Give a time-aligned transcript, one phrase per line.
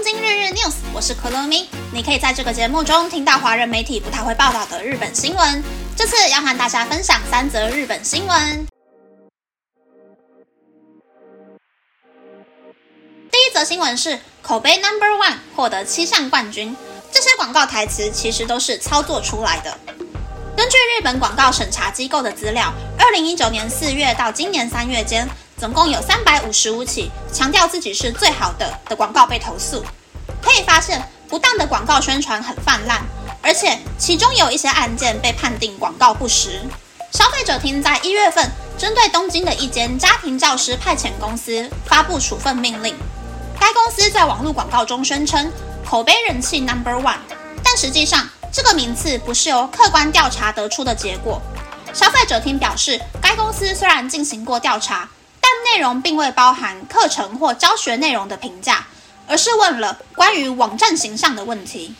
[0.00, 1.68] 东京日日 news，我是可乐咪。
[1.92, 5.62] 你可以在这个节目中听到华人媒体不太会报道的日本新闻。
[5.94, 8.66] 这次要和大家分享三则日本新闻。
[13.30, 16.74] 第一则新闻是口碑 Number One 获得七项冠军，
[17.12, 19.76] 这些广告台词其实都是操作出来的。
[20.56, 25.28] 根据日本广告审查机构的资料，二零一九年四月到今年三月间。
[25.60, 29.84] 总共有三百五十五起强调自己是最好的的广告被投诉，
[30.52, 33.00] 可以发现不当的广告宣传很泛滥，
[33.40, 36.60] 而且其中有一些案件被判定广告不实。
[37.12, 42.96] 消费者厅在一月份针对东京的一间家庭教师派遣公司发布处分命令，
[43.60, 45.52] 该公司在网络广告中宣称
[45.88, 47.18] 口碑人气 Number One，
[47.62, 51.40] 但实际上这个名次不是由客观调查得出的结果。
[51.92, 55.08] 消费者厅表示，该公司虽然进行过调查。
[55.42, 58.86] 但内容并未包含课程或教学内容的评价，
[59.30, 61.94] 而是问了关于网站形象的问题。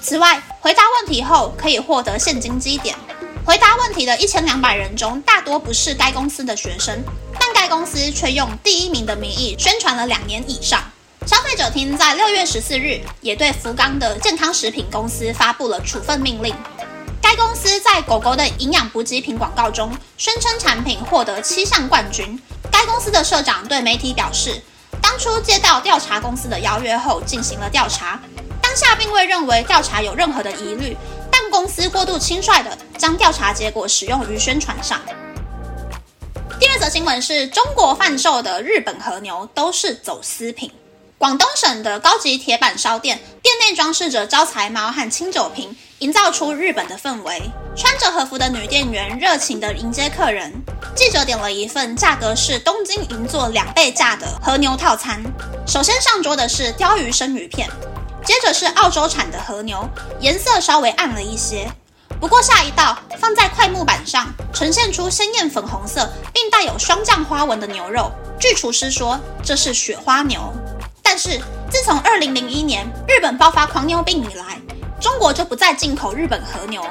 [0.00, 2.96] 此外，回答问题后可以获得现金积点。
[3.44, 7.04] 回答问题的一千两百人中，大多不是该公司的学生，
[7.38, 10.82] 但该公司却用第一名的名义宣传了两年以上。
[11.26, 16.54] 消费者厅在六月十四日也对福冈的健康食品公司发布了处分命令。
[17.20, 22.40] 该公司在狗狗的营养补给品广告中宣称产品获得七项冠军。
[22.72, 24.62] 该公司的社长对媒体表示，
[25.20, 28.18] 初接到调查公司的邀约后进行了调查，
[28.62, 30.96] 当下并未认为调查有任何的疑虑，
[31.30, 34.98] 但公司过度轻率的将调查结果使用于宣传上。
[36.58, 40.72] 第二则新闻是中国贩售的日本和牛都是走私品。
[41.20, 47.42] 广东省的高级铁板烧店，店内装饰着招财猫和清酒瓶，营造出日本的氛围。
[47.76, 50.50] 穿着和服的女店员热情地迎接客人。
[50.96, 55.22] 记者点了一份价格是东京银座两倍价的和牛套餐。
[55.66, 57.68] 首先上桌的是鲷鱼生鱼片，
[58.24, 59.86] 接着是澳洲产的和牛，
[60.20, 61.70] 颜色稍微暗了一些。
[62.18, 68.10] 不过下一道放在块木板上，呈现出鲜艳粉红色，并带有霜降花纹的牛肉。
[68.38, 70.50] 据厨师说，这是雪花牛。
[71.20, 71.38] 是
[71.70, 74.58] 自从二零零一年日本爆发狂牛病以来，
[74.98, 76.82] 中国就不再进口日本和牛。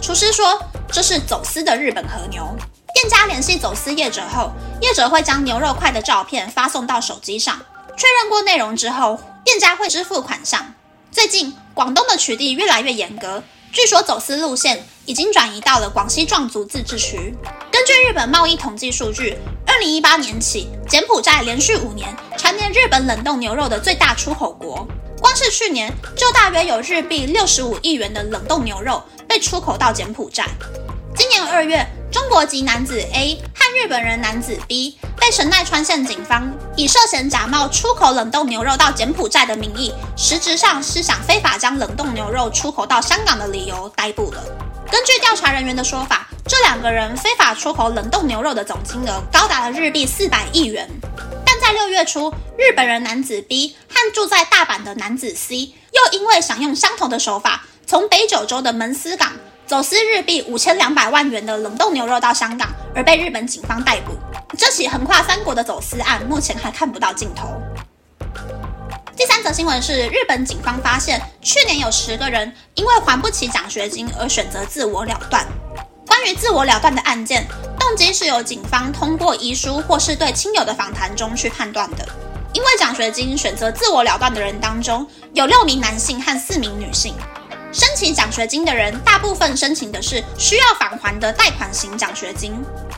[0.00, 0.58] 厨师说
[0.90, 2.56] 这是走私的日本和牛。
[2.94, 4.50] 店家联系走私业者后，
[4.80, 7.60] 业者会将牛肉块的照片发送到手机上，
[7.94, 10.72] 确认过内容之后，店家会支付款项。
[11.10, 17.36] 最近广东的取缔越来越严格，据说走私路线已经转移到了广西壮族自治区。
[17.84, 19.36] 根据日本贸易统计数据。
[19.66, 24.88] 二零一八年起，柬埔寨连续五年蝉联日本冷冻牛肉的最大出口国。
[25.20, 30.46] 光是去年，就大约有日币六十五亿元的冷冻牛肉被出口到柬埔寨。
[31.14, 44.42] 今年二月，中国籍男子 A 和日本人男子 B 被神奈川县警方以涉嫌假冒出口冷冻牛肉到柬埔寨的名义，实质上是想非法将冷冻牛肉出口到香港的理由逮捕了。
[44.90, 46.26] 根据调查人员的说法。
[46.46, 50.86] 这两个人非法出口冷冻牛肉的总金额高达了日币四百亿元，
[51.44, 59.32] 但在六月初，日本人男子 B 和住在大阪的男子 C 又因为想用相同的手法从北九州的门司港
[59.66, 64.12] 走私日币五千两百万元的冷冻牛肉到香港，而被日本警方逮捕。
[64.58, 67.48] 这起横跨三国的走私案目前还看不到尽头。
[69.16, 75.46] 第三则新闻是，日本警方发现去年有十个人因为还不起奖学金而选择自我了断。
[76.24, 77.46] 对于自我了断的案件，
[77.78, 82.08] 动机是由警方通过遗书或是对亲友的访谈中去判断的。
[82.54, 87.14] 因为奖学金选择自我了断的人当中，有六名男性和四名女性。
[87.70, 92.52] 申请奖学金的人大部分申请的是需要返还的贷款型奖学金。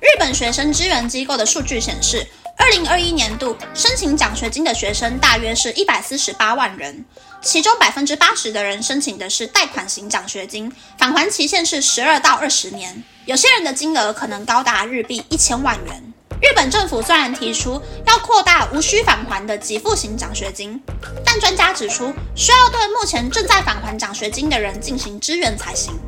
[0.00, 2.26] 日本学生支援机构的数据显示。
[2.60, 7.06] 二零二一年度申请奖学金的学生大约是一百四十八万人，
[7.40, 16.12] 其中百分之八十的人申请的是贷款型奖学金，返还期限是十二到二十年，有些人的金额可能高达日币一千万元。
[16.42, 20.80] 日本政府虽然提出要扩大无需返还的给付型奖学金，
[21.24, 25.98] 但专家指出需要对目前正在返还奖学金的人进行支援才行。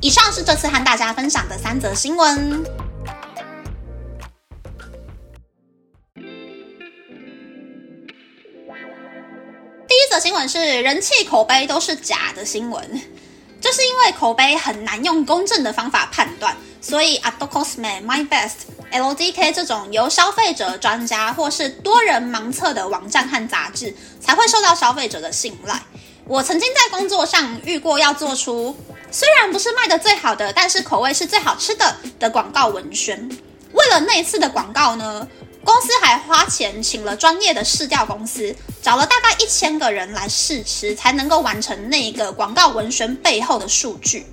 [0.00, 2.83] 以上是这次和大家分享的三则新闻。
[10.18, 13.02] 新闻是人气口碑都是假的新闻，
[13.60, 18.52] 就是因为口碑很难用公正的方法判断，所以 Adocosme、My Best、
[18.92, 25.82] LDK 这种由消费者专家或是多人盲测的网站和杂志才会受到消费者的信赖。
[26.26, 28.74] 我曾经在工作上遇过要做出
[29.10, 33.28] 虽然不是卖的最好的，但是口味是最好吃的的广告文宣。
[33.84, 35.28] 为了那次的广告呢，
[35.62, 44.26] 公司还花钱请了专业的试调公司，找了大概一千个人来试吃，才能够完成那个广告文宣背后的数据。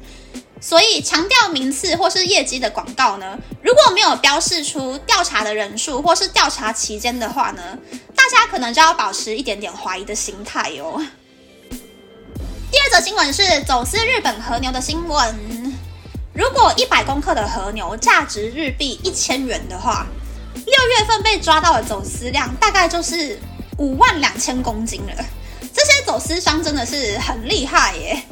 [0.62, 7.78] 所以，强调名次或是业绩的广告呢，如果没有标示出调查的人数或是调查期间的话呢，
[8.16, 11.02] 大家可能就要保持一点点怀疑的心态哟。
[12.72, 15.61] 第二则新闻是走私日本和牛的新闻。
[16.34, 20.08] 如果一百公克的和牛价值日币一千元的话，
[20.54, 23.38] 六月份被抓到的走私量大概就是
[23.78, 25.26] 五万两千公斤了。
[25.74, 28.24] 这些走私商真的是很厉害耶！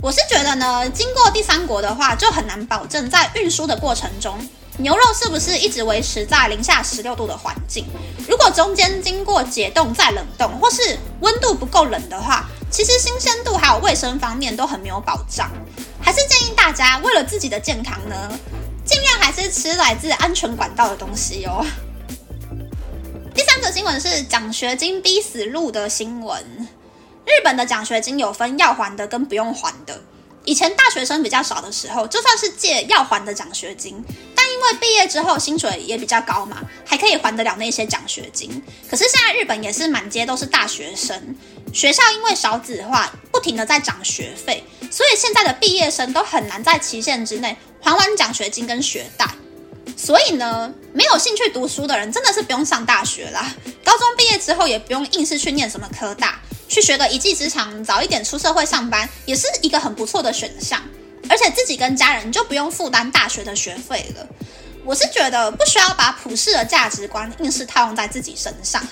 [0.00, 4.38] 我是觉得呢，经过第三国的话，就很难保证在运输的过程中，
[4.78, 7.84] 牛肉是不是一直维持在零下十六度的环境。
[8.26, 15.50] 如果中间经过解冻再冷冻，或是温度不够冷的话，其实新鲜度还有卫生方面都很没有保障。
[16.02, 18.38] 还是建议大家为了自己的健康呢，
[18.84, 21.64] 尽量还是吃来自安全管道的东西哦。
[23.34, 26.68] 第三则新闻是奖学金逼死路的新闻。
[27.24, 30.02] 日本的奖学金有分要还的跟不用还的。
[30.44, 34.04] 以前大学生比较少的时候，就算是借要还的奖学金，
[34.34, 38.50] 但因为毕业之后薪水也比较高嘛，还可以还得了那些奖学金。
[38.90, 41.36] 可是现在日本也是满街都是大学生，
[41.72, 49.26] 学校因为少子化，不停的在涨学费，所以现在的毕业生都很难在期限之内还完奖学金跟学贷。
[49.96, 53.54] 所以呢，没有兴趣读书的人真的是不用上大学啦。
[53.82, 56.38] 高中毕业之后也不用硬是去念什么科大。
[56.68, 60.82] 去学个一技之长，早一点出社会上班，也是一个很不错的选项。
[61.28, 64.26] 而且自己跟家人就不用负担大学的学费了。
[64.84, 68.86] 我是觉得不需要把普世的价值观硬是套用在自己身上。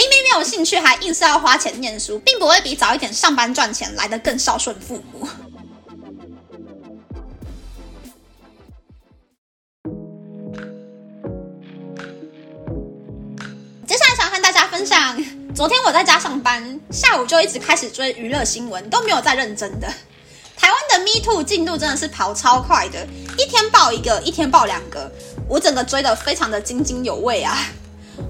[0.00, 5.28] 明明没有兴趣，还硬是要花钱念书，并不会比早一点上班赚钱来得更孝顺父母。
[13.86, 15.22] 接下来想和大家分享。
[15.54, 19.86] 昨天我在家上班，下午就一直开始追娱乐新闻，都没有在认真的。
[20.56, 23.06] 台湾的 Me Too 进度真的是跑超快的，
[23.36, 25.12] 一天爆一个，一天爆两个，
[25.46, 27.58] 我整个追的非常的津津有味啊！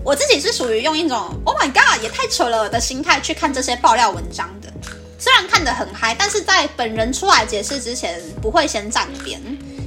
[0.04, 4.72] 我自己是属于用一种 Oh my God 也太扯了的心态去看这些爆料文章的，
[5.18, 9.40] 虽然看得很嗨，但是在本人出来解释之前，不会先站边，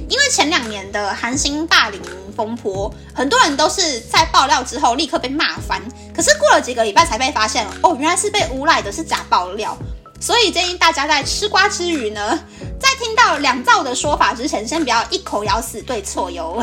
[0.08, 2.00] 因为前两年的韩星霸凌。
[2.36, 5.80] 风波，很多人都是在爆料之后立刻被骂翻，
[6.12, 9.78] 可是过了几个礼拜才被发现，哦，原来是被诬赖的是假爆料。
[10.20, 12.36] 所以建议大家在吃瓜之余呢，
[12.80, 16.60] 在听到两造的说法之前，先不要一口咬死对错哟。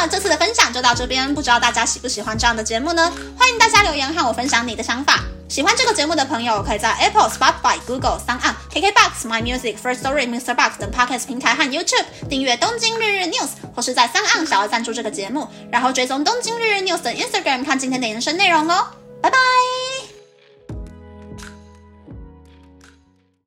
[0.00, 3.12] 那，这次的分享就到这边，不知道大家喜不喜欢这样的节目呢？
[3.36, 5.24] 欢迎大家留言和我分享你的想法。
[5.48, 10.54] 喜欢这个节目的朋友，可以在 Apple、Spotify、Google、s o u n KKBox、My Music、First Story、Mr.
[10.54, 13.40] Box 等 Podcast 平台和 YouTube 订阅《东京日日 News》，
[13.74, 18.86] 或是在 s o u n 想要赞助这个节目，然后追踪《东京日日 News》的 Instagram 看今天的延伸内容哦。
[19.20, 19.36] 拜拜